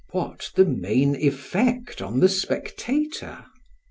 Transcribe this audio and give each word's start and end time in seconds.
what 0.09 0.49
the 0.55 0.65
main 0.65 1.15
effect 1.17 2.01
on 2.01 2.21
the 2.21 2.27
spectator? 2.29 3.45